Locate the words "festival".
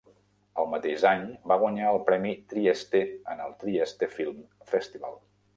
4.73-5.19